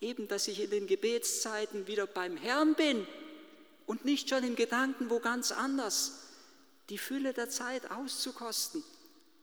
eben, 0.00 0.28
dass 0.28 0.48
ich 0.48 0.60
in 0.60 0.70
den 0.70 0.86
Gebetszeiten 0.86 1.86
wieder 1.86 2.06
beim 2.06 2.36
Herrn 2.36 2.74
bin 2.74 3.06
und 3.86 4.04
nicht 4.04 4.28
schon 4.28 4.44
in 4.44 4.56
Gedanken 4.56 5.10
wo 5.10 5.18
ganz 5.18 5.52
anders. 5.52 6.28
Die 6.88 6.98
Fülle 6.98 7.32
der 7.32 7.50
Zeit 7.50 7.90
auszukosten 7.90 8.82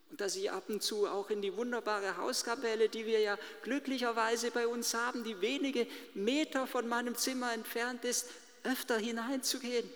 und 0.10 0.22
dass 0.22 0.36
ich 0.36 0.52
ab 0.52 0.70
und 0.70 0.82
zu 0.82 1.08
auch 1.08 1.30
in 1.30 1.42
die 1.42 1.56
wunderbare 1.56 2.18
Hauskapelle, 2.18 2.90
die 2.90 3.06
wir 3.06 3.20
ja 3.20 3.38
glücklicherweise 3.64 4.52
bei 4.52 4.68
uns 4.68 4.94
haben, 4.94 5.24
die 5.24 5.40
wenige 5.42 5.88
Meter 6.14 6.66
von 6.66 6.88
meinem 6.88 7.16
Zimmer 7.16 7.54
entfernt 7.54 8.06
ist, 8.06 8.28
öfter 8.64 8.98
hineinzugehen, 8.98 9.90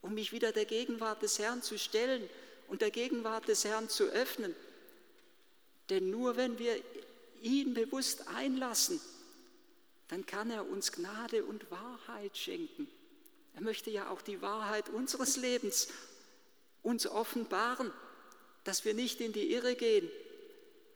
um 0.00 0.14
mich 0.14 0.32
wieder 0.32 0.52
der 0.52 0.64
Gegenwart 0.64 1.22
des 1.22 1.38
Herrn 1.38 1.62
zu 1.62 1.78
stellen 1.78 2.28
und 2.68 2.82
der 2.82 2.90
Gegenwart 2.90 3.48
des 3.48 3.64
Herrn 3.64 3.88
zu 3.88 4.04
öffnen. 4.04 4.54
Denn 5.90 6.10
nur 6.10 6.36
wenn 6.36 6.58
wir 6.58 6.80
ihn 7.42 7.74
bewusst 7.74 8.28
einlassen, 8.28 9.00
dann 10.08 10.26
kann 10.26 10.50
er 10.50 10.68
uns 10.68 10.92
Gnade 10.92 11.44
und 11.44 11.70
Wahrheit 11.70 12.36
schenken. 12.36 12.88
Er 13.54 13.62
möchte 13.62 13.90
ja 13.90 14.10
auch 14.10 14.22
die 14.22 14.42
Wahrheit 14.42 14.88
unseres 14.88 15.36
Lebens 15.36 15.88
uns 16.82 17.06
offenbaren, 17.06 17.92
dass 18.64 18.84
wir 18.84 18.94
nicht 18.94 19.20
in 19.20 19.32
die 19.32 19.52
Irre 19.52 19.74
gehen, 19.74 20.10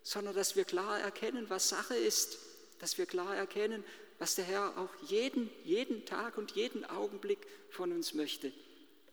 sondern 0.03 0.35
dass 0.35 0.57
wir 0.57 0.65
klar 0.65 1.01
erkennen, 1.01 1.49
was 1.49 1.69
Sache 1.69 1.97
ist, 1.97 2.39
dass 2.79 2.99
wir 2.99 3.07
klar 3.07 3.37
erkennen, 3.37 3.85
was 4.19 4.35
der 4.35 4.45
Herr 4.45 4.79
auch 4.79 4.95
jeden, 5.09 5.51
jeden 5.65 6.05
Tag 6.07 6.39
und 6.39 6.53
jeden 6.53 6.85
Augenblick 6.85 7.47
von 7.71 7.93
uns 7.93 8.15
möchte. 8.15 8.53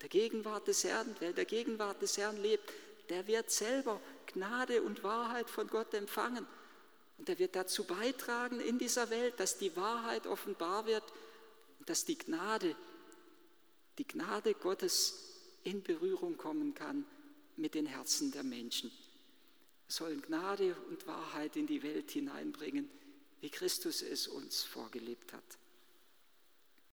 Der 0.02 0.10
Gegenwart 0.10 0.68
des 0.68 0.84
Herrn, 0.84 1.16
wer 1.20 1.34
der 1.34 1.46
Gegenwart 1.46 2.02
des 2.02 2.18
Herrn 2.18 2.38
lebt, 2.42 2.72
der 3.10 3.28
wird 3.28 3.52
selber 3.52 4.00
Gnade 4.28 4.82
und 4.82 5.04
Wahrheit 5.04 5.50
von 5.50 5.68
Gott 5.68 5.94
empfangen. 5.94 6.48
Und 7.18 7.30
er 7.30 7.39
wird 7.39 7.56
dazu 7.56 7.84
beitragen 7.84 8.60
in 8.60 8.80
dieser 8.80 9.10
Welt, 9.10 9.39
dass 9.39 9.58
die 9.58 9.76
Wahrheit 9.76 10.26
offenbar 10.26 10.86
wird 10.86 11.04
und 11.80 11.89
dass 11.89 12.06
die 12.06 12.18
Gnade, 12.18 12.76
die 13.98 14.08
Gnade 14.08 14.54
Gottes 14.54 15.32
in 15.63 15.84
Berührung 15.84 16.38
kommen 16.38 16.74
kann 16.74 17.06
mit 17.56 17.76
den 17.76 17.86
Herzen 17.86 18.32
der 18.32 18.44
Menschen. 18.44 18.89
Wir 18.89 19.94
sollen 19.94 20.22
Gnade 20.22 20.76
und 20.89 21.06
Wahrheit 21.08 21.56
in 21.56 21.68
die 21.68 21.84
Welt 21.84 22.12
hineinbringen 22.12 22.89
wie 23.43 23.49
Christus 23.49 24.01
es 24.01 24.29
uns 24.29 24.63
vorgelebt 24.63 25.34
hat. 25.34 25.43